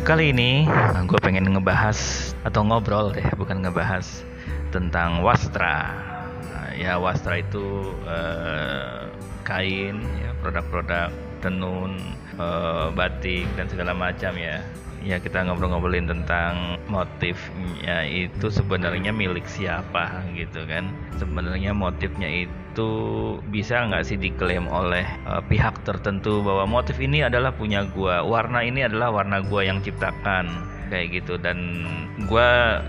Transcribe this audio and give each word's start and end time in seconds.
Kali 0.00 0.32
ini 0.32 0.64
gue 1.04 1.20
pengen 1.20 1.52
ngebahas 1.52 2.32
atau 2.42 2.64
ngobrol 2.64 3.12
deh, 3.12 3.24
bukan 3.36 3.60
ngebahas 3.60 4.24
tentang 4.72 5.20
wastra. 5.20 5.92
Ya 6.72 6.96
wastra 6.96 7.38
itu 7.44 7.92
eh, 8.08 9.06
kain, 9.44 10.00
ya 10.24 10.32
produk-produk 10.40 11.12
tenun, 11.44 12.00
eh, 12.40 12.88
batik 12.96 13.44
dan 13.60 13.68
segala 13.68 13.92
macam 13.92 14.34
ya. 14.40 14.64
Ya 15.04 15.20
kita 15.20 15.44
ngobrol-ngobrolin 15.44 16.08
tentang 16.08 16.80
motifnya 16.88 18.04
itu 18.08 18.48
sebenarnya 18.48 19.12
milik 19.12 19.44
siapa 19.44 20.24
gitu 20.32 20.64
kan. 20.64 20.88
Sebenarnya 21.20 21.76
motifnya 21.76 22.48
itu 22.48 22.90
bisa 23.52 23.84
nggak 23.84 24.04
sih 24.04 24.16
diklaim 24.20 24.68
oleh 24.68 25.04
uh, 25.24 25.40
pihak 25.44 25.69
tertentu 25.82 26.44
bahwa 26.44 26.68
motif 26.68 26.96
ini 27.00 27.24
adalah 27.24 27.52
punya 27.54 27.84
gua, 27.88 28.22
warna 28.24 28.64
ini 28.64 28.84
adalah 28.84 29.10
warna 29.12 29.40
gua 29.44 29.64
yang 29.64 29.80
ciptakan. 29.80 30.48
Kayak 30.90 31.22
gitu. 31.22 31.38
Dan 31.38 31.86
gua 32.26 32.80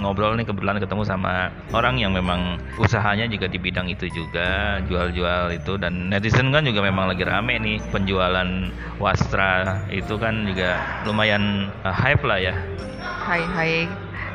ngobrol 0.00 0.32
nih 0.40 0.48
kebetulan 0.48 0.80
ketemu 0.80 1.04
sama 1.04 1.52
orang 1.76 2.00
yang 2.00 2.16
memang 2.16 2.56
usahanya 2.80 3.28
juga 3.28 3.44
di 3.52 3.60
bidang 3.60 3.86
itu 3.92 4.08
juga 4.08 4.80
jual-jual 4.88 5.52
itu. 5.54 5.76
Dan 5.76 6.08
netizen 6.08 6.50
kan 6.50 6.64
juga 6.64 6.80
memang 6.82 7.10
lagi 7.10 7.22
rame 7.24 7.60
nih. 7.60 7.78
Penjualan 7.92 8.48
wastra 8.96 9.84
itu 9.92 10.16
kan 10.16 10.48
juga 10.48 10.80
lumayan 11.04 11.68
uh, 11.84 11.92
hype 11.92 12.24
lah 12.24 12.40
ya. 12.40 12.54
Hai 13.00 13.44
hai, 13.44 13.74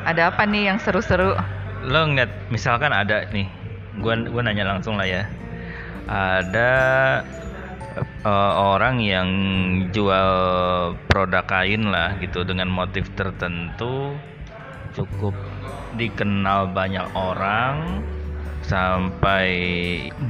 ada 0.06 0.30
apa 0.30 0.46
nih 0.46 0.70
yang 0.70 0.78
seru-seru? 0.78 1.34
lo 1.86 2.02
ngeliat 2.02 2.50
misalkan 2.50 2.90
ada 2.90 3.30
nih 3.30 3.46
gua 4.02 4.18
gua 4.26 4.42
nanya 4.42 4.66
langsung 4.66 4.98
lah 4.98 5.06
ya. 5.06 5.22
Ada 6.06 6.70
uh, 8.24 8.52
orang 8.76 9.00
yang 9.00 9.28
jual 9.90 10.30
produk 11.08 11.44
kain 11.44 11.88
lah 11.88 12.16
gitu. 12.20 12.44
Dengan 12.44 12.68
motif 12.68 13.08
tertentu 13.16 14.16
cukup 14.96 15.36
dikenal 15.96 16.72
banyak 16.72 17.04
orang 17.16 18.04
sampai 18.66 19.48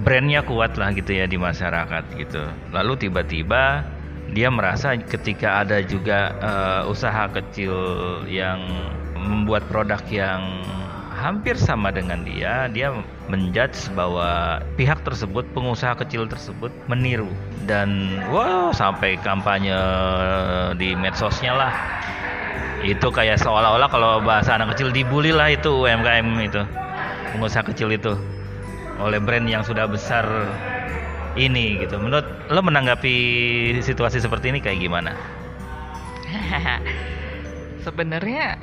brandnya 0.04 0.44
kuat 0.44 0.76
lah 0.76 0.92
gitu 0.92 1.16
ya 1.16 1.24
di 1.24 1.40
masyarakat 1.40 2.04
gitu. 2.20 2.44
Lalu 2.74 3.08
tiba-tiba 3.08 3.82
dia 4.30 4.50
merasa 4.50 4.98
ketika 4.98 5.62
ada 5.62 5.80
juga 5.80 6.34
uh, 6.42 6.82
usaha 6.90 7.30
kecil 7.30 7.72
yang 8.26 8.58
membuat 9.16 9.64
produk 9.70 10.02
yang 10.10 10.42
hampir 11.16 11.56
sama 11.56 11.88
dengan 11.88 12.20
dia, 12.28 12.68
dia 12.68 12.92
menjudge 13.32 13.88
bahwa 13.96 14.60
pihak 14.76 15.00
tersebut, 15.02 15.48
pengusaha 15.56 15.96
kecil 15.96 16.28
tersebut 16.28 16.68
meniru 16.86 17.32
dan 17.64 18.20
wow 18.28 18.70
sampai 18.70 19.16
kampanye 19.24 19.74
di 20.76 20.92
medsosnya 20.92 21.56
lah. 21.56 21.72
Itu 22.84 23.08
kayak 23.08 23.40
seolah-olah 23.40 23.88
kalau 23.88 24.20
bahasa 24.20 24.54
anak 24.60 24.76
kecil 24.76 24.92
dibully 24.92 25.32
lah 25.32 25.48
itu 25.48 25.72
UMKM 25.72 26.28
itu, 26.44 26.62
pengusaha 27.32 27.64
kecil 27.64 27.88
itu 27.96 28.12
oleh 29.00 29.16
brand 29.16 29.48
yang 29.48 29.64
sudah 29.64 29.88
besar 29.88 30.24
ini 31.36 31.80
gitu. 31.80 31.96
Menurut 31.96 32.28
lo 32.52 32.60
menanggapi 32.60 33.16
situasi 33.80 34.20
seperti 34.20 34.52
ini 34.52 34.60
kayak 34.60 34.84
gimana? 34.84 35.16
Sebenarnya 37.84 38.60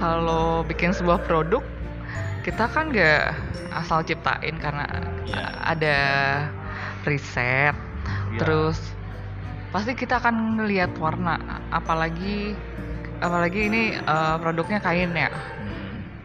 kalau 0.00 0.64
bikin 0.64 0.96
sebuah 0.96 1.20
produk 1.28 1.60
kita 2.40 2.64
kan 2.72 2.88
nggak 2.88 3.36
asal 3.76 4.00
ciptain 4.00 4.56
karena 4.56 4.88
Iya. 5.28 5.44
ada 5.62 5.98
riset, 7.04 7.76
Iya. 8.32 8.40
terus 8.40 8.80
pasti 9.70 9.92
kita 9.92 10.18
akan 10.18 10.58
ngelihat 10.58 10.96
warna, 10.96 11.36
apalagi 11.68 12.56
apalagi 13.20 13.68
ini 13.68 13.82
eh, 14.00 14.36
produknya 14.40 14.80
kain 14.80 15.12
ya, 15.12 15.28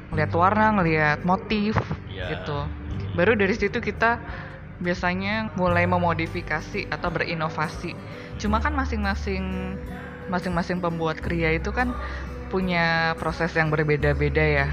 ngelihat 0.09 0.31
warna, 0.31 0.79
ngelihat 0.79 1.19
motif 1.27 1.75
Iya. 2.07 2.31
gitu. 2.33 2.63
Baru 3.13 3.35
dari 3.35 3.53
situ 3.59 3.83
kita 3.83 4.17
biasanya 4.79 5.51
mulai 5.59 5.83
memodifikasi 5.87 6.87
atau 6.91 7.11
berinovasi. 7.11 7.91
Cuma 8.39 8.63
kan 8.63 8.71
masing-masing 8.71 9.75
masing-masing 10.31 10.81
pembuat 10.81 11.21
kriya 11.21 11.53
itu 11.53 11.69
kan 11.69 11.93
punya 12.51 13.15
proses 13.19 13.51
yang 13.57 13.69
berbeda-beda 13.73 14.43
ya. 14.43 14.67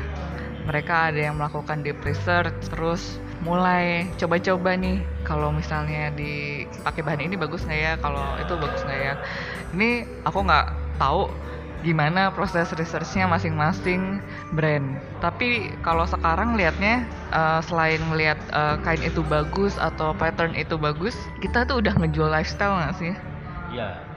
Mereka 0.69 1.11
ada 1.11 1.21
yang 1.31 1.37
melakukan 1.41 1.83
deep 1.83 1.99
research 2.07 2.55
terus 2.71 3.19
mulai 3.43 4.07
coba-coba 4.23 4.79
nih 4.79 5.03
kalau 5.27 5.51
misalnya 5.51 6.15
dipakai 6.15 7.03
bahan 7.03 7.27
ini 7.27 7.35
bagus 7.35 7.67
nggak 7.67 7.81
ya 7.83 7.93
kalau 7.99 8.39
itu 8.39 8.55
bagus 8.55 8.87
nggak 8.87 9.01
ya 9.03 9.15
ini 9.75 10.07
aku 10.23 10.47
nggak 10.47 10.67
tahu 11.03 11.27
gimana 11.83 12.31
proses 12.31 12.71
researchnya 12.79 13.27
masing-masing 13.27 14.23
brand. 14.55 15.03
Tapi 15.19 15.75
kalau 15.83 16.07
sekarang 16.07 16.55
lihatnya 16.55 17.11
eh, 17.35 17.61
selain 17.67 17.99
melihat 18.07 18.39
eh, 18.55 18.77
kain 18.87 19.03
itu 19.03 19.27
bagus 19.27 19.75
atau 19.83 20.15
pattern 20.15 20.55
itu 20.55 20.79
bagus, 20.79 21.19
kita 21.43 21.67
tuh 21.67 21.83
udah 21.83 21.95
ngejual 21.99 22.31
lifestyle 22.31 22.79
nggak 22.79 22.95
sih? 23.03 23.13
Iya. 23.67 24.12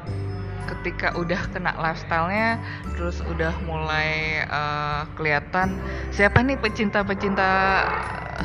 Ketika 0.66 1.14
udah 1.14 1.42
kena 1.54 1.72
lifestyle-nya, 1.78 2.58
terus 2.98 3.22
udah 3.22 3.54
mulai 3.62 4.42
eh, 4.46 5.02
kelihatan 5.14 5.78
siapa 6.10 6.42
nih 6.42 6.58
pecinta-pecinta 6.58 7.50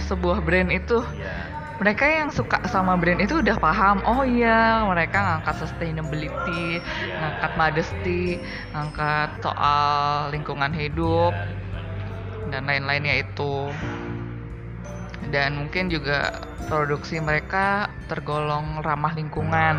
sebuah 0.07 0.45
brand 0.45 0.71
itu? 0.71 1.01
Iya. 1.17 1.37
mereka 1.81 2.05
yang 2.05 2.29
suka 2.29 2.61
sama 2.69 2.93
brand 3.01 3.25
itu 3.25 3.41
udah 3.41 3.57
paham 3.57 4.05
oh 4.05 4.21
iya 4.21 4.85
mereka 4.85 5.17
ngangkat 5.25 5.65
sustainability 5.65 6.85
ngangkat 7.17 7.53
modesty 7.57 8.37
ngangkat 8.77 9.33
soal 9.41 10.29
lingkungan 10.29 10.77
hidup 10.77 11.33
dan 12.51 12.69
lain-lainnya 12.69 13.25
itu. 13.25 13.73
Dan 15.31 15.61
mungkin 15.61 15.93
juga 15.93 16.43
produksi 16.67 17.21
mereka 17.21 17.93
tergolong 18.09 18.81
ramah 18.83 19.13
lingkungan 19.15 19.77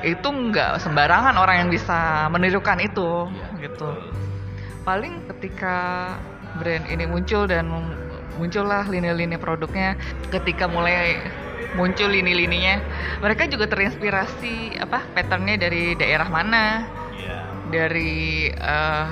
itu 0.00 0.28
nggak 0.28 0.80
sembarangan 0.80 1.36
orang 1.36 1.66
yang 1.66 1.70
bisa 1.70 2.28
menirukan 2.32 2.80
itu 2.80 3.28
gitu 3.60 3.88
paling 4.82 5.20
ketika 5.28 5.76
brand 6.56 6.88
ini 6.88 7.04
muncul 7.04 7.44
dan 7.44 7.68
muncullah 8.40 8.88
lini-lini 8.88 9.36
produknya 9.36 9.94
ketika 10.32 10.64
mulai 10.64 11.20
muncul 11.76 12.08
lini-lininya 12.08 12.80
mereka 13.20 13.46
juga 13.46 13.68
terinspirasi 13.68 14.80
apa 14.80 15.04
patternnya 15.12 15.60
dari 15.60 15.94
daerah 15.94 16.26
mana 16.26 16.88
Iya. 17.14 17.36
dari 17.68 18.48
eh, 18.48 19.06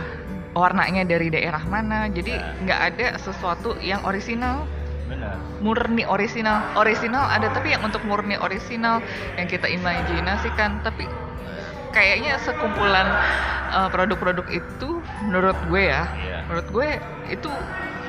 warnanya 0.56 1.04
dari 1.04 1.28
daerah 1.28 1.60
mana 1.68 2.08
jadi 2.08 2.32
Ya. 2.34 2.44
nggak 2.64 2.80
ada 2.94 3.06
sesuatu 3.20 3.76
yang 3.78 4.00
orisinal 4.08 4.64
Benar. 5.08 5.34
murni 5.58 6.04
orisinal 6.04 6.76
orisinal 6.76 7.24
ada 7.26 7.48
tapi 7.48 7.72
yang 7.72 7.82
untuk 7.82 8.04
murni 8.04 8.36
orisinal 8.36 9.00
yang 9.34 9.48
kita 9.48 9.66
imajinasikan 9.66 10.84
tapi 10.84 11.08
kayaknya 11.90 12.36
sekumpulan 12.38 13.08
eh, 13.72 13.88
produk-produk 13.88 14.46
itu 14.52 15.00
menurut 15.24 15.56
gue 15.66 15.82
ya 15.88 16.04
Iya. 16.12 16.38
menurut 16.46 16.68
gue 16.68 16.88
itu 17.28 17.50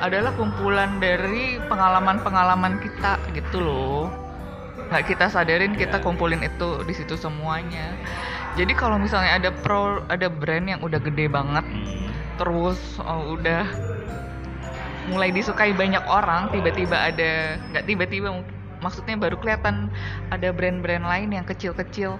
adalah 0.00 0.32
kumpulan 0.32 0.96
dari 0.96 1.60
pengalaman-pengalaman 1.68 2.80
kita 2.80 3.20
gitu 3.32 3.60
loh 3.60 4.08
nggak 4.88 5.04
kita 5.06 5.26
sadarin 5.28 5.72
kita 5.72 6.00
kumpulin 6.00 6.40
itu 6.42 6.82
di 6.82 6.92
situ 6.92 7.14
semuanya 7.14 7.94
jadi 8.52 8.72
kalau 8.74 8.98
misalnya 8.98 9.38
ada 9.38 9.50
pro 9.54 10.02
ada 10.10 10.26
brand 10.26 10.66
yang 10.66 10.80
udah 10.82 10.98
gede 10.98 11.30
banget 11.30 11.64
Hmm. 11.64 12.10
terus 12.36 12.80
oh, 12.98 13.36
udah 13.36 13.68
mulai 15.10 15.34
disukai 15.34 15.74
banyak 15.74 16.02
orang 16.06 16.48
tiba-tiba 16.54 16.96
ada 17.10 17.58
nggak 17.74 17.84
tiba-tiba 17.84 18.30
maksudnya 18.80 19.14
baru 19.20 19.36
kelihatan 19.36 19.92
ada 20.32 20.48
brand-brand 20.54 21.04
lain 21.04 21.28
yang 21.36 21.44
kecil-kecil 21.44 22.16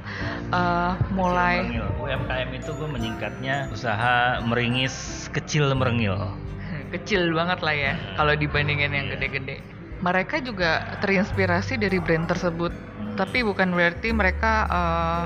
eh, 0.52 0.92
mulai. 1.16 1.80
UMKM 1.96 2.50
itu 2.52 2.70
gue 2.76 2.88
menyingkatnya 2.88 3.72
usaha 3.72 4.44
meringis 4.44 5.26
kecil 5.32 5.72
merengil. 5.72 6.18
kecil 6.90 7.30
banget 7.34 7.62
lah 7.62 7.74
ya 7.74 7.94
kalau 8.18 8.34
dibandingin 8.34 8.90
yang 8.90 9.06
gede-gede 9.14 9.62
mereka 10.02 10.42
juga 10.42 10.98
terinspirasi 10.98 11.78
dari 11.78 12.02
brand 12.02 12.26
tersebut 12.26 12.74
tapi 13.14 13.46
bukan 13.46 13.70
berarti 13.70 14.10
mereka 14.10 14.66
eh, 14.66 15.24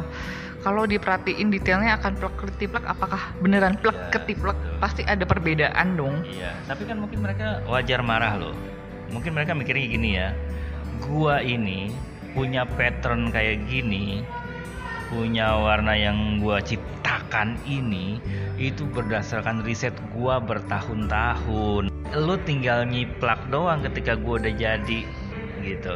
kalau 0.64 0.88
diperhatiin 0.88 1.52
detailnya 1.52 2.00
akan 2.00 2.16
plek 2.16 2.34
ketiplek 2.40 2.84
apakah 2.88 3.20
beneran 3.44 3.76
plek 3.76 3.92
Ya, 3.94 4.08
ketiplek 4.16 4.56
betul. 4.56 4.80
pasti 4.80 5.02
ada 5.04 5.28
perbedaan 5.28 6.00
dong 6.00 6.24
Iya, 6.24 6.56
tapi 6.64 6.88
kan 6.88 6.96
mungkin 6.96 7.20
mereka 7.20 7.60
wajar 7.68 8.00
marah 8.00 8.40
loh. 8.40 8.56
Mungkin 9.12 9.36
mereka 9.36 9.52
mikirnya 9.52 9.86
gini 9.86 10.10
ya, 10.16 10.28
gua 11.04 11.44
ini 11.44 11.92
punya 12.32 12.64
pattern 12.64 13.28
kayak 13.30 13.68
gini, 13.68 14.24
punya 15.12 15.54
warna 15.54 15.92
yang 15.94 16.40
gua 16.40 16.58
ciptakan 16.64 17.60
ini, 17.68 18.18
itu 18.56 18.88
berdasarkan 18.88 19.62
riset 19.62 19.94
gua 20.16 20.40
bertahun-tahun. 20.40 21.92
Lu 22.16 22.34
tinggal 22.42 22.88
nyiplak 22.88 23.38
doang 23.52 23.84
ketika 23.84 24.16
gua 24.18 24.40
udah 24.40 24.54
jadi 24.56 25.00
gitu. 25.62 25.94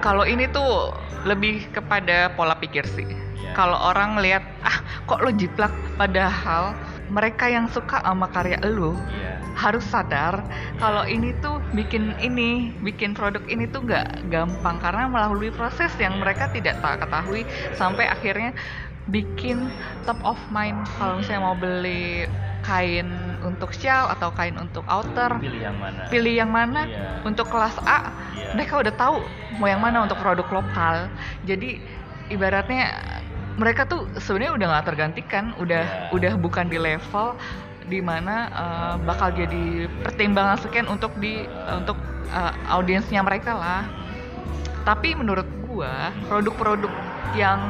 Kalau 0.00 0.24
ini 0.24 0.48
tuh 0.48 0.94
lebih 1.26 1.68
kepada 1.74 2.32
pola 2.32 2.56
pikir 2.56 2.86
sih. 2.88 3.23
Iya. 3.44 3.52
Kalau 3.52 3.76
orang 3.76 4.16
lihat 4.24 4.40
ah 4.64 4.76
kok 5.04 5.20
lo 5.20 5.28
jiplak 5.30 5.72
padahal 6.00 6.80
mereka 7.06 7.44
yang 7.46 7.68
suka 7.68 8.00
sama 8.00 8.32
karya 8.32 8.56
lu 8.64 8.96
Iya. 9.04 9.44
harus 9.52 9.84
sadar 9.84 10.48
kalau 10.74 11.04
ini 11.04 11.36
tuh 11.36 11.60
bikin 11.70 12.16
ini 12.18 12.72
bikin 12.80 13.12
produk 13.12 13.44
ini 13.46 13.68
tuh 13.68 13.84
nggak 13.84 14.32
gampang 14.32 14.80
karena 14.80 15.04
melalui 15.06 15.52
proses 15.52 15.92
yang 16.00 16.16
mereka 16.18 16.48
tidak 16.48 16.80
tak 16.80 17.04
ketahui 17.04 17.44
sampai 17.70 18.08
akhirnya 18.08 18.56
bikin 19.06 19.76
top 20.08 20.16
of 20.24 20.40
mind 20.48 20.88
kalau 20.96 21.20
misalnya 21.20 21.44
mau 21.44 21.54
beli 21.54 22.24
kain 22.64 23.04
untuk 23.44 23.76
shawl 23.76 24.08
atau 24.08 24.32
kain 24.32 24.56
untuk 24.56 24.88
outer 24.88 25.36
Pilih 25.36 25.60
yang 25.60 25.76
mana? 25.76 26.08
pilih 26.08 26.34
yang 26.34 26.48
mana 26.48 26.88
Iya. 26.88 27.20
untuk 27.22 27.52
kelas 27.52 27.76
A 27.84 28.08
Iya. 28.32 28.56
mereka 28.56 28.80
udah 28.80 28.94
tahu 28.96 29.16
mau 29.60 29.68
yang 29.68 29.84
mana 29.84 30.00
untuk 30.00 30.16
produk 30.16 30.48
lokal 30.48 31.12
jadi 31.44 31.84
ibaratnya 32.32 32.88
mereka 33.54 33.86
tuh 33.86 34.10
sebenarnya 34.18 34.52
udah 34.54 34.66
nggak 34.68 34.86
tergantikan 34.86 35.44
udah 35.56 35.84
Iya. 35.84 36.10
udah 36.10 36.32
bukan 36.36 36.66
di 36.66 36.78
level 36.78 37.38
di 37.84 38.00
mana 38.00 38.48
uh, 38.50 38.94
bakal 38.98 39.30
jadi 39.30 39.86
pertimbangan 40.02 40.56
sekian 40.58 40.88
untuk 40.88 41.12
di 41.20 41.44
untuk 41.68 41.94
uh, 42.32 42.52
audiensnya 42.72 43.20
mereka 43.20 43.52
lah 43.54 43.82
tapi 44.82 45.12
menurut 45.14 45.46
gua 45.64 46.10
produk-produk 46.26 46.90
yang 47.36 47.60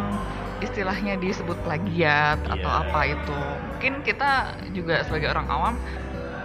istilahnya 0.59 1.19
disebut 1.19 1.59
plagiat 1.63 2.41
atau 2.47 2.71
Iya. 2.71 2.83
apa 2.87 3.01
itu 3.11 3.37
mungkin 3.75 4.01
kita 4.01 4.31
juga 4.73 5.05
sebagai 5.05 5.29
orang 5.35 5.49
awam 5.51 5.75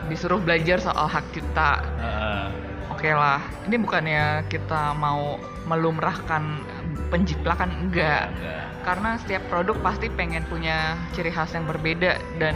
disuruh 0.09 0.41
belajar 0.41 0.81
soal 0.81 1.05
hak 1.05 1.23
cipta 1.31 1.79
Heeh. 1.79 2.45
oke 2.89 3.09
lah 3.13 3.39
ini 3.69 3.77
bukannya 3.77 4.43
kita 4.49 4.97
mau 4.97 5.37
melumrahkan 5.69 6.65
penjiplakan 7.13 7.69
enggak 7.77 8.27
Enggak. 8.33 8.68
Karena 8.83 9.19
setiap 9.19 9.43
produk 9.51 9.77
pasti 9.83 10.07
pengen 10.09 10.45
punya 10.47 10.95
ciri 11.13 11.29
khas 11.29 11.53
yang 11.53 11.67
berbeda 11.67 12.17
dan 12.41 12.55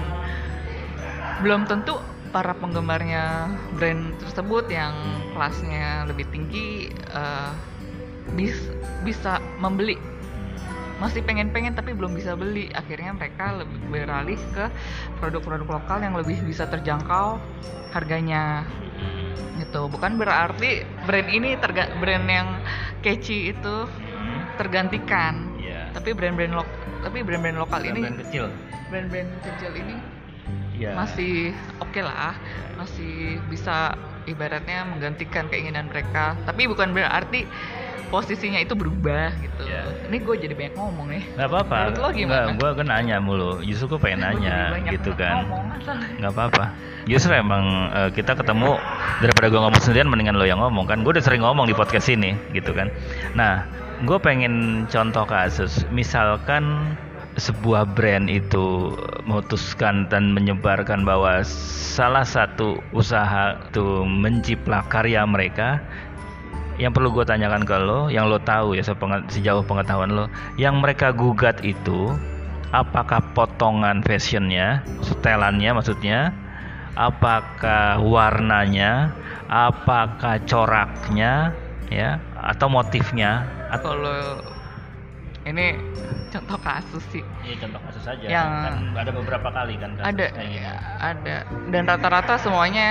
belum 1.44 1.68
tentu 1.68 2.00
para 2.34 2.58
penggemarnya 2.58 3.46
brand 3.78 4.18
tersebut 4.18 4.66
yang 4.74 4.94
kelasnya 5.38 6.10
lebih 6.10 6.26
tinggi 6.34 6.90
eh, 6.90 7.52
bis- 8.34 8.74
bisa 9.06 9.38
membeli. 9.62 9.96
Masih 10.98 11.22
pengen-pengen 11.22 11.78
tapi 11.78 11.94
belum 11.94 12.18
bisa 12.18 12.34
beli. 12.34 12.74
Akhirnya 12.74 13.14
mereka 13.14 13.54
lebih 13.54 13.78
beralih 13.92 14.40
ke 14.56 14.72
produk-produk 15.22 15.78
lokal 15.78 16.00
yang 16.02 16.18
lebih 16.18 16.42
bisa 16.42 16.66
terjangkau 16.66 17.38
harganya. 17.94 18.66
Gitu. 19.62 19.82
Bukan 19.86 20.18
berarti 20.18 20.82
brand 21.06 21.30
ini 21.30 21.54
terga 21.62 21.92
brand 22.02 22.26
yang 22.26 22.48
catchy 23.06 23.54
itu 23.54 23.86
tergantikan. 24.58 25.53
Tapi 25.94 26.10
brand-brand 26.12 26.54
lok 26.54 26.68
tapi 27.02 27.22
brand-brand 27.22 27.58
lokal 27.58 27.82
ini 27.82 28.02
Brand 28.02 28.20
kecil. 28.20 28.46
brand-brand 28.90 29.30
kecil 29.42 29.72
ini 29.74 29.96
Iya. 30.74 30.98
masih 30.98 31.54
oke 31.80 32.02
lah 32.02 32.34
masih 32.76 33.38
bisa 33.46 33.94
ibaratnya 34.26 34.84
menggantikan 34.84 35.46
keinginan 35.48 35.86
mereka 35.88 36.34
tapi 36.44 36.66
bukan 36.66 36.92
berarti 36.92 37.46
posisinya 38.10 38.58
itu 38.58 38.74
berubah 38.74 39.34
gitu 39.38 39.64
Iya. 39.64 39.86
ini 40.10 40.18
gue 40.18 40.36
jadi 40.36 40.54
banyak 40.54 40.74
ngomong 40.74 41.08
nih 41.10 41.24
Nggak 41.34 41.50
apa-apa. 41.50 41.78
Lo 41.98 42.10
gimana? 42.10 42.54
Gua 42.54 42.74
kan 42.74 42.86
nanya 42.86 43.18
mulu. 43.18 43.58
Justru 43.62 43.98
gue 43.98 44.00
pengen 44.02 44.22
nanya 44.24 44.78
gitu 44.88 45.14
kan. 45.14 45.46
nggak 46.22 46.30
apa-apa 46.32 46.74
justru 47.04 47.36
emang 47.36 47.92
eh, 47.92 48.10
kita 48.16 48.32
ketemu 48.34 48.80
daripada 49.20 49.52
gue 49.52 49.60
ngomong 49.60 49.82
sendirian 49.84 50.08
mendingan 50.08 50.40
lo 50.40 50.48
yang 50.48 50.56
ngomong 50.58 50.88
kan 50.88 51.04
gue 51.04 51.12
udah 51.12 51.20
sering 51.20 51.44
ngomong 51.44 51.68
di 51.68 51.76
podcast 51.76 52.08
ini 52.08 52.32
gitu 52.56 52.72
kan 52.72 52.88
nah 53.36 53.68
gue 54.04 54.20
pengen 54.20 54.84
contoh 54.92 55.24
kasus 55.24 55.88
misalkan 55.88 56.96
sebuah 57.40 57.98
brand 57.98 58.30
itu 58.30 58.94
memutuskan 59.26 60.06
dan 60.12 60.36
menyebarkan 60.36 61.02
bahwa 61.02 61.42
salah 61.48 62.28
satu 62.28 62.78
usaha 62.94 63.58
itu 63.72 64.06
menciplak 64.06 64.86
karya 64.92 65.26
mereka 65.26 65.82
yang 66.78 66.94
perlu 66.94 67.14
gue 67.14 67.26
tanyakan 67.26 67.64
ke 67.70 67.78
lo, 67.78 68.10
yang 68.10 68.30
lo 68.30 68.42
tahu 68.42 68.74
ya 68.74 68.82
sejauh 69.30 69.62
pengetahuan 69.62 70.10
lo, 70.10 70.26
yang 70.58 70.82
mereka 70.82 71.14
gugat 71.14 71.62
itu 71.62 72.18
apakah 72.74 73.22
potongan 73.38 74.02
fashionnya, 74.02 74.82
setelannya 75.06 75.70
maksudnya, 75.78 76.34
apakah 76.98 78.02
warnanya, 78.02 79.14
apakah 79.46 80.42
coraknya, 80.50 81.54
ya, 81.94 82.18
atau 82.42 82.74
motifnya, 82.74 83.46
atau 83.74 83.90
kalau 83.92 84.22
ini 85.44 85.66
contoh 86.30 86.58
kasus 86.58 87.04
sih? 87.12 87.24
Ya 87.44 87.56
contoh 87.60 87.80
kasus 87.84 88.04
saja, 88.04 88.26
Yang- 88.26 88.54
kan 88.64 88.76
ada 88.96 89.12
beberapa 89.12 89.50
kali 89.50 89.74
kan 89.76 89.90
kasus 89.94 90.08
ada 90.08 90.26
kayak 90.30 90.50
gini. 90.50 90.70
ada. 91.02 91.36
Dan 91.68 91.82
rata-rata 91.84 92.34
semuanya 92.38 92.88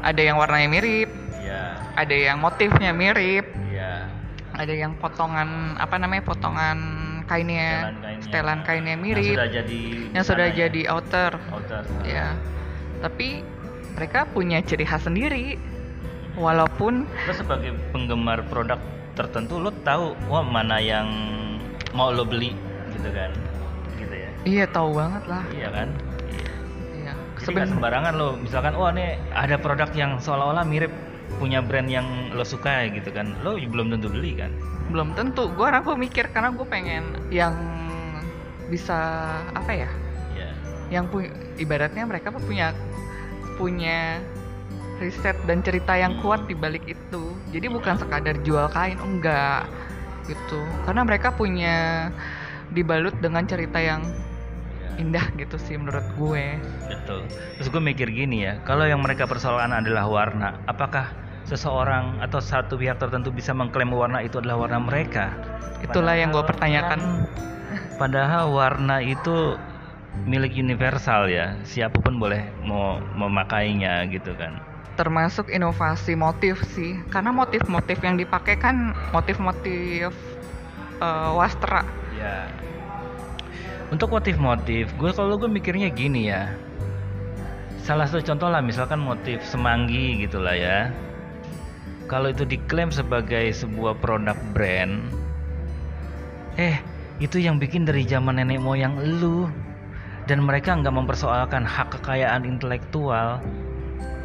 ada 0.00 0.20
yang 0.20 0.36
warnanya 0.36 0.68
mirip 0.68 1.10
Ya, 1.42 1.74
ada 1.98 2.14
yang 2.14 2.38
motifnya 2.38 2.94
mirip 2.94 3.44
ya, 3.68 4.06
ada 4.54 4.72
yang 4.72 4.94
potongan 4.96 5.74
apa 5.76 5.98
namanya 5.98 6.22
potongan 6.22 6.78
kainnya 7.26 7.68
setelan 7.92 7.98
kainnya. 8.00 8.22
setelan 8.24 8.58
kainnya 8.62 8.94
Yang 8.94 9.02
mirip 9.04 9.34
sudah 9.36 9.50
jadi 9.50 9.80
yang 10.14 10.24
sudah 10.24 10.48
ya, 10.48 10.56
jadi 10.64 10.80
outer. 10.88 11.32
Outer. 11.50 11.82
ya 12.06 12.32
tapi 13.02 13.42
mereka 13.92 14.24
punya 14.24 14.62
ciri 14.62 14.86
khas 14.86 15.04
sendiri. 15.04 15.58
Walaupun 16.32 17.04
lo 17.04 17.32
sebagai 17.36 17.76
penggemar 17.92 18.40
produk 18.48 18.80
tertentu 19.12 19.60
lo 19.60 19.70
tahu 19.84 20.16
wah 20.32 20.44
mana 20.44 20.80
yang 20.80 21.06
mau 21.92 22.08
lo 22.12 22.24
beli 22.24 22.56
gitu 22.96 23.08
kan? 23.12 23.30
Gitu 24.00 24.14
ya? 24.14 24.30
Iya 24.48 24.64
tahu 24.72 24.96
banget 24.96 25.24
lah. 25.28 25.44
Iya 25.52 25.68
kan? 25.68 25.88
Iya. 26.96 27.12
Jadi 27.12 27.44
Seben- 27.44 27.56
nggak 27.56 27.68
sembarangan 27.76 28.12
lo 28.16 28.28
misalkan 28.40 28.74
wah 28.76 28.90
nih 28.92 29.20
ada 29.36 29.56
produk 29.60 29.90
yang 29.92 30.16
seolah-olah 30.16 30.64
mirip 30.64 30.92
punya 31.36 31.64
brand 31.64 31.88
yang 31.88 32.32
lo 32.32 32.44
suka 32.44 32.88
gitu 32.88 33.12
kan? 33.12 33.36
Lo 33.44 33.56
belum 33.56 33.92
tentu 33.92 34.08
beli 34.08 34.36
kan? 34.36 34.50
Belum 34.88 35.12
tentu. 35.12 35.52
Gue 35.52 35.68
orang 35.68 35.84
mikir 35.96 36.32
karena 36.32 36.52
gue 36.52 36.66
pengen 36.68 37.04
yang 37.28 37.52
bisa 38.72 38.96
apa 39.52 39.72
ya? 39.72 39.90
Ya 40.32 40.48
yang 40.88 41.08
pu 41.08 41.24
ibaratnya 41.60 42.04
mereka 42.08 42.32
punya 42.32 42.72
punya 43.60 44.20
riset 45.02 45.34
dan 45.50 45.58
cerita 45.66 45.98
yang 45.98 46.22
kuat 46.22 46.46
di 46.46 46.54
balik 46.54 46.86
itu. 46.86 47.34
Jadi 47.50 47.66
bukan 47.66 47.98
sekadar 47.98 48.38
jual 48.46 48.70
kain 48.70 48.96
enggak 49.02 49.66
gitu. 50.30 50.62
Karena 50.86 51.02
mereka 51.02 51.34
punya 51.34 52.08
dibalut 52.72 53.12
dengan 53.20 53.44
cerita 53.44 53.82
yang 53.82 54.00
ya, 54.80 54.88
indah 55.02 55.26
gitu 55.36 55.58
sih 55.58 55.76
menurut 55.76 56.06
gue. 56.16 56.56
Betul. 56.88 57.26
Terus 57.58 57.68
gue 57.68 57.82
mikir 57.82 58.08
gini 58.08 58.46
ya 58.46 58.62
kalau 58.64 58.86
yang 58.86 59.02
mereka 59.02 59.28
persoalan 59.28 59.74
adalah 59.74 60.08
warna 60.08 60.56
apakah 60.70 61.12
seseorang 61.44 62.22
atau 62.22 62.38
satu 62.38 62.78
pihak 62.78 62.96
tertentu 63.02 63.34
bisa 63.34 63.50
mengklaim 63.52 63.90
warna 63.92 64.22
itu 64.22 64.38
adalah 64.40 64.64
warna 64.64 64.78
mereka? 64.80 65.34
Itulah 65.82 66.14
yang 66.14 66.30
gue 66.30 66.38
Padahal 66.40 66.54
pertanyakan. 66.54 67.00
kan, 67.02 67.10
padahal 68.00 68.44
warna 68.54 69.02
itu 69.02 69.58
milik 70.24 70.54
universal 70.54 71.26
ya. 71.26 71.58
Siapa 71.66 71.98
pun 71.98 72.22
boleh 72.22 72.46
mau 72.62 73.02
memakainya 73.18 74.06
gitu 74.08 74.32
kan 74.38 74.71
termasuk 74.94 75.48
inovasi 75.48 76.16
motif 76.16 76.60
sih. 76.72 76.98
Karena 77.08 77.32
motif-motif 77.34 77.98
yang 78.00 78.16
dipakai 78.16 78.56
kan 78.60 78.96
motif-motif 79.12 80.12
eh, 81.00 81.30
wastra. 81.36 81.84
Ya 82.16 82.48
untuk 83.92 84.08
motif-motif 84.08 84.88
gue 84.96 85.12
kalau 85.12 85.36
gue 85.36 85.52
mikirnya 85.52 85.92
gini 85.92 86.32
ya. 86.32 86.48
Salah 87.84 88.08
satu 88.08 88.24
contoh 88.24 88.48
lah 88.48 88.64
misalkan 88.64 88.96
motif 88.96 89.44
semanggi 89.44 90.24
gitulah 90.24 90.56
ya. 90.56 90.88
Kalau 92.08 92.32
itu 92.32 92.48
diklaim 92.48 92.88
sebagai 92.88 93.52
sebuah 93.52 94.00
produk 94.00 94.36
brand 94.56 95.12
eh 96.60 96.76
itu 97.16 97.40
yang 97.40 97.56
bikin 97.56 97.88
dari 97.88 98.04
zaman 98.04 98.36
nenek 98.36 98.60
moyang 98.60 99.00
elu 99.00 99.48
dan 100.28 100.44
mereka 100.44 100.76
nggak 100.76 100.92
mempersoalkan 100.92 101.64
hak 101.64 101.96
kekayaan 101.96 102.44
intelektual 102.44 103.40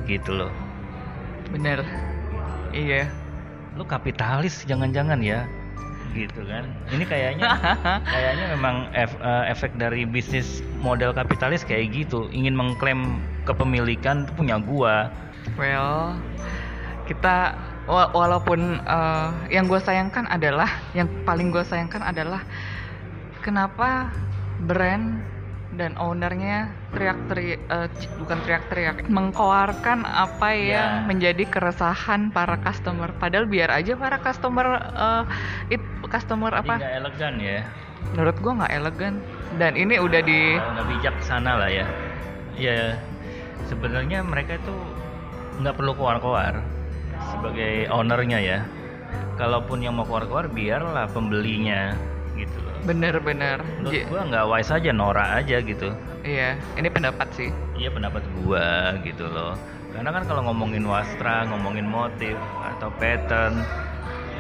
gitu 0.07 0.31
loh. 0.33 0.51
Bener. 1.51 1.83
Iya. 2.71 3.07
Lu 3.75 3.83
kapitalis 3.83 4.63
jangan-jangan 4.65 5.19
ya. 5.21 5.45
Gitu 6.15 6.41
kan. 6.47 6.65
Ini 6.89 7.03
kayaknya 7.05 7.45
kayaknya 8.15 8.45
memang 8.57 8.89
ef- 8.95 9.19
eh, 9.21 9.43
efek 9.51 9.75
dari 9.77 10.07
bisnis 10.07 10.63
model 10.81 11.13
kapitalis 11.13 11.61
kayak 11.67 11.93
gitu. 11.93 12.31
Ingin 12.33 12.55
mengklaim 12.57 13.21
kepemilikan 13.45 14.25
itu 14.25 14.31
punya 14.33 14.57
gua. 14.57 15.11
Well, 15.59 16.17
kita 17.05 17.55
wa- 17.85 18.11
walaupun 18.11 18.81
eh, 18.81 19.29
yang 19.53 19.69
gue 19.69 19.79
sayangkan 19.79 20.27
adalah 20.27 20.67
yang 20.97 21.07
paling 21.23 21.53
gue 21.53 21.63
sayangkan 21.63 22.01
adalah 22.03 22.43
kenapa 23.45 24.11
brand 24.65 25.23
dan 25.69 25.99
ownernya 25.99 26.71
teriak-teriak 26.89 27.59
eh, 27.61 27.87
c- 27.93 28.09
bukan 28.15 28.39
teriak-teriak 28.39 28.95
mengkoarkan 29.05 30.03
apa 30.03 30.49
yang 30.51 30.89
Ya. 30.93 31.03
menjadi 31.03 31.43
keresahan 31.43 32.31
para 32.31 32.55
customer. 32.57 33.11
Padahal 33.13 33.45
biar 33.45 33.69
aja 33.69 33.93
para 33.93 34.15
customer 34.17 34.65
eh, 34.79 35.23
it 35.69 35.81
customer 36.05 36.51
Jadi 36.51 36.61
apa? 36.63 36.75
nggak 36.79 36.95
elegan 36.95 37.33
ya. 37.37 37.59
Menurut 38.07 38.37
gue 38.37 38.53
nggak 38.53 38.73
elegan. 38.73 39.13
Dan 39.53 39.73
ini 39.73 39.95
udah 39.97 40.21
di 40.21 40.55
nggak 40.55 40.87
bijaksana 40.87 41.51
lah 41.57 41.69
ya. 41.69 41.85
Ya 42.55 42.95
sebenarnya 43.65 44.23
mereka 44.23 44.55
itu 44.55 44.73
nggak 45.57 45.75
perlu 45.75 45.91
keluar-keluar 45.93 46.63
sebagai 47.27 47.89
ownernya 47.89 48.39
ya. 48.39 48.59
Kalaupun 49.35 49.83
yang 49.83 49.93
mau 49.93 50.03
keluar-keluar 50.03 50.47
biarlah 50.47 51.05
pembelinya 51.07 51.93
gitu 52.33 52.57
bener-bener 52.85 53.63
menurut 53.79 53.93
J- 53.93 54.05
gua 54.11 54.21
nggak 54.27 54.45
wise 54.51 54.71
aja 54.73 54.91
norak 54.93 55.29
aja 55.43 55.57
gitu. 55.63 55.89
Iya 56.21 56.59
ini 56.75 56.87
pendapat 56.91 57.27
sih. 57.33 57.49
Iya 57.79 57.89
pendapat 57.89 58.21
gua 58.41 58.97
gitu 59.01 59.25
loh. 59.25 59.57
Karena 59.95 60.13
kan 60.13 60.23
kalau 60.29 60.45
ngomongin 60.51 60.85
wastra 60.85 61.47
ngomongin 61.49 61.87
motif 61.89 62.37
atau 62.61 62.93
pattern 63.01 63.65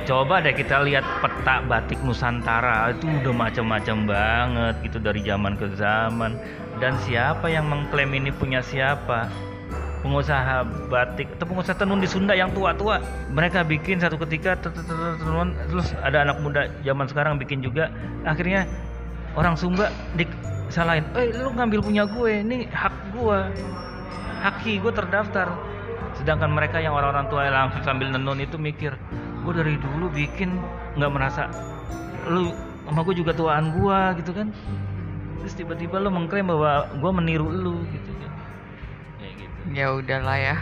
coba 0.07 0.39
deh 0.39 0.55
kita 0.55 0.85
lihat 0.87 1.03
peta 1.19 1.65
batik 1.65 1.99
Nusantara. 2.05 2.93
Itu 2.93 3.09
udah 3.09 3.33
macam-macam 3.33 3.97
banget 4.05 4.75
gitu 4.85 4.97
dari 5.01 5.19
zaman 5.25 5.57
ke 5.57 5.67
zaman. 5.75 6.37
Dan 6.77 6.93
siapa 7.01 7.49
yang 7.49 7.65
mengklaim 7.65 8.13
ini 8.13 8.29
punya 8.29 8.61
siapa 8.61 9.27
pengusaha 10.05 10.63
batik 10.87 11.27
atau 11.37 11.45
pengusaha 11.49 11.75
tenun 11.77 11.99
di 11.99 12.09
Sunda 12.09 12.33
yang 12.37 12.53
tua-tua. 12.53 13.01
Mereka 13.33 13.65
bikin 13.65 13.97
satu 13.97 14.17
ketika 14.21 14.57
terus 14.61 15.93
ada 16.05 16.23
anak 16.23 16.37
muda 16.41 16.69
zaman 16.85 17.05
sekarang 17.09 17.41
bikin 17.41 17.65
juga. 17.65 17.89
Akhirnya 18.23 18.69
orang 19.33 19.57
Sumba 19.57 19.89
disalahin 20.17 21.05
eh 21.17 21.33
lu 21.33 21.53
ngambil 21.53 21.81
punya 21.81 22.03
gue 22.05 22.41
ini 22.41 22.69
hak 22.69 22.93
gue 23.17 23.39
haki 24.45 24.79
gue 24.81 24.93
terdaftar. 24.93 25.49
Sedangkan 26.17 26.49
mereka 26.49 26.81
yang 26.81 26.97
orang-orang 26.97 27.29
tua 27.29 27.45
yang 27.45 27.69
sambil 27.85 28.09
nenun 28.09 28.41
itu 28.41 28.57
mikir 28.57 28.93
gue 29.45 29.53
dari 29.53 29.77
dulu 29.77 30.09
bikin 30.11 30.57
nggak 30.97 31.11
merasa 31.13 31.47
lu 32.27 32.51
sama 32.87 33.03
gue 33.03 33.15
juga 33.17 33.31
tuaan 33.35 33.73
gue 33.73 33.99
gitu 34.23 34.31
kan. 34.33 34.49
Terus 35.41 35.53
tiba-tiba 35.53 36.01
lu 36.01 36.09
mengklaim 36.11 36.49
bahwa 36.49 36.89
gue 36.91 37.11
meniru 37.13 37.47
lu 37.47 37.85
gitu 37.93 38.11
kan 38.19 38.31
ya 39.73 39.95
udahlah 39.95 40.37
ya. 40.37 40.55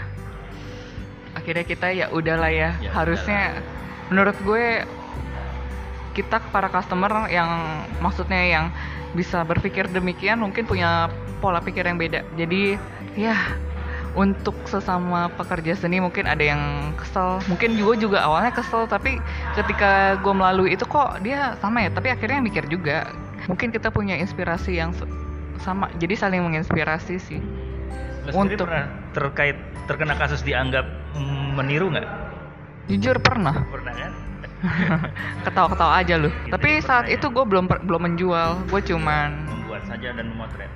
Akhirnya 1.36 1.66
kita 1.68 1.92
ya 1.92 2.08
udahlah 2.10 2.50
ya, 2.50 2.70
Ya 2.80 2.90
harusnya 2.96 3.60
menurut 4.08 4.38
gue 4.46 4.88
kita 6.16 6.40
para 6.50 6.72
customer 6.72 7.28
yang 7.28 7.50
maksudnya 8.00 8.40
yang 8.40 8.66
bisa 9.12 9.44
berpikir 9.44 9.92
demikian 9.92 10.40
mungkin 10.40 10.64
punya 10.64 11.12
pola 11.44 11.60
pikir 11.60 11.84
yang 11.84 12.00
beda. 12.00 12.24
Jadi 12.40 12.80
ya 13.20 13.36
untuk 14.16 14.56
sesama 14.64 15.28
pekerja 15.36 15.76
seni 15.76 16.00
mungkin 16.00 16.24
ada 16.24 16.40
yang 16.40 16.96
kesel. 16.96 17.44
Mungkin 17.52 17.76
gue 17.76 17.96
juga 18.00 18.24
awalnya 18.24 18.56
kesel 18.56 18.88
tapi 18.88 19.20
ketika 19.60 20.16
gue 20.24 20.34
melalui 20.34 20.72
itu 20.72 20.88
kok 20.88 21.20
dia 21.20 21.60
sama 21.60 21.84
ya? 21.84 21.92
Tapi 21.92 22.16
akhirnya 22.16 22.40
mikir 22.40 22.64
juga. 22.72 23.12
Mungkin 23.52 23.76
kita 23.76 23.92
punya 23.92 24.16
inspirasi 24.16 24.80
yang 24.80 24.96
sama. 25.60 25.92
Jadi 26.00 26.16
saling 26.16 26.42
menginspirasi 26.48 27.20
sih 27.20 27.44
Untuk- 28.34 28.66
pernah 28.66 28.90
terkait 29.14 29.58
terkena 29.86 30.18
kasus 30.18 30.42
dianggap 30.42 30.86
meniru 31.54 31.94
nggak? 31.94 32.08
Jujur 32.90 33.18
pernah. 33.22 33.54
Pernah 33.70 33.94
kan? 33.94 34.12
Ketawa-ketawa 35.46 35.94
aja 36.02 36.16
loh 36.18 36.34
Gitu 36.34 36.50
tapi 36.50 36.82
saat 36.82 37.06
pernah 37.06 37.14
ya? 37.14 37.16
itu 37.22 37.26
gue 37.30 37.46
belum 37.46 37.66
belum 37.86 38.02
menjual. 38.02 38.50
Gue 38.70 38.82
cuman 38.82 39.30
membuat 39.46 39.84
saja 39.86 40.10
dan 40.14 40.26
memotret. 40.34 40.72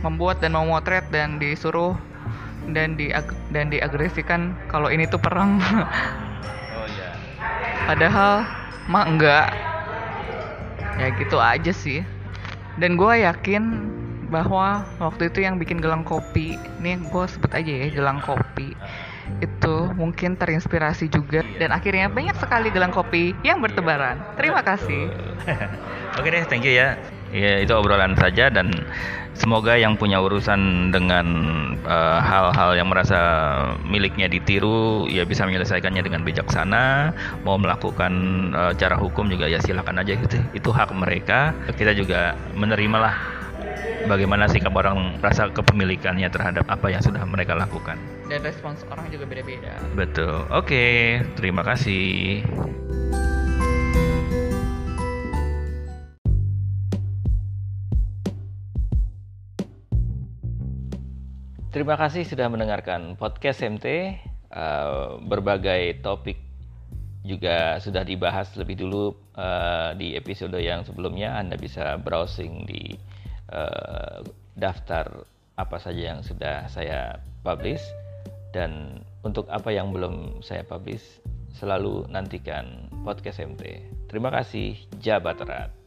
Membuat 0.00 0.36
dan 0.40 0.52
memotret 0.56 1.04
dan 1.12 1.36
disuruh 1.36 1.92
dan 2.72 2.96
di 2.96 3.12
dan 3.52 3.68
diagresikan 3.68 4.56
kalau 4.68 4.88
ini 4.88 5.04
tuh 5.08 5.20
perang. 5.20 5.60
Oh 6.78 6.86
iya. 6.88 7.10
Padahal 7.84 8.46
mah 8.88 9.04
enggak. 9.04 9.48
Ya 10.96 11.08
gitu 11.14 11.36
aja 11.36 11.72
sih. 11.74 12.00
Dan 12.78 12.94
gue 12.94 13.26
yakin 13.26 13.62
bahwa 14.28 14.84
waktu 15.00 15.32
itu 15.32 15.44
yang 15.44 15.56
bikin 15.56 15.80
gelang 15.80 16.04
kopi 16.04 16.60
nih 16.80 17.00
gue 17.00 17.24
sebut 17.28 17.52
aja 17.52 17.72
ya 17.84 17.88
gelang 17.92 18.20
kopi 18.20 18.76
itu 19.44 19.76
mungkin 19.96 20.40
terinspirasi 20.40 21.12
juga 21.12 21.44
dan 21.60 21.72
akhirnya 21.72 22.08
banyak 22.08 22.36
sekali 22.40 22.72
gelang 22.72 22.92
kopi 22.92 23.36
yang 23.44 23.60
bertebaran 23.60 24.20
terima 24.40 24.64
kasih 24.64 25.12
Oke 26.18 26.34
deh, 26.34 26.42
thank 26.50 26.66
you 26.66 26.74
ya. 26.74 26.98
Ya 27.30 27.62
itu 27.62 27.70
obrolan 27.76 28.18
saja 28.18 28.50
dan 28.50 28.72
semoga 29.36 29.78
yang 29.78 29.94
punya 29.94 30.18
urusan 30.18 30.90
dengan 30.90 31.26
eh, 31.86 32.18
hal-hal 32.18 32.74
yang 32.74 32.90
merasa 32.90 33.20
miliknya 33.86 34.26
ditiru 34.26 35.06
ya 35.06 35.22
bisa 35.22 35.46
menyelesaikannya 35.46 36.02
dengan 36.02 36.26
bijaksana. 36.26 37.14
Mau 37.46 37.54
melakukan 37.54 38.12
eh, 38.50 38.72
cara 38.80 38.98
hukum 38.98 39.30
juga 39.30 39.46
ya 39.46 39.62
silakan 39.62 40.02
aja 40.02 40.18
gitu. 40.18 40.42
Itu 40.50 40.74
hak 40.74 40.90
mereka. 40.90 41.54
Kita 41.70 41.94
juga 41.94 42.34
menerimalah 42.58 43.37
bagaimana 44.08 44.48
sikap 44.48 44.72
orang 44.72 45.20
rasa 45.20 45.50
kepemilikannya 45.52 46.28
terhadap 46.32 46.64
apa 46.70 46.86
yang 46.88 47.02
sudah 47.04 47.22
mereka 47.28 47.52
lakukan. 47.58 48.00
dan 48.28 48.44
respons 48.44 48.84
orang 48.92 49.08
juga 49.08 49.24
beda-beda 49.24 49.72
Betul. 49.96 50.44
Oke, 50.52 51.16
terima 51.32 51.64
kasih. 51.64 52.44
Terima 61.68 61.94
kasih 62.00 62.24
sudah 62.24 62.48
mendengarkan 62.48 63.14
podcast 63.14 63.62
MT. 63.62 63.86
Eh, 64.48 65.08
berbagai 65.28 66.00
topik 66.00 66.40
juga 67.20 67.76
sudah 67.78 68.02
dibahas 68.02 68.50
lebih 68.56 68.82
dulu 68.82 69.12
eh, 69.36 69.94
di 70.00 70.16
episode 70.16 70.56
yang 70.58 70.82
sebelumnya. 70.82 71.36
Anda 71.36 71.60
bisa 71.60 72.00
browsing 72.00 72.64
di 72.64 72.96
eh, 73.52 74.18
daftar 74.58 75.24
apa 75.58 75.76
saja 75.82 76.14
yang 76.14 76.20
sudah 76.22 76.70
saya 76.70 77.18
publish 77.42 77.82
dan 78.54 79.02
untuk 79.26 79.50
apa 79.50 79.74
yang 79.74 79.90
belum 79.90 80.40
saya 80.40 80.62
publish 80.64 81.20
selalu 81.58 82.06
nantikan 82.08 82.88
podcast 83.02 83.42
MT. 83.42 83.82
Terima 84.06 84.30
kasih, 84.30 84.78
Jabat 85.02 85.42
Erat. 85.42 85.77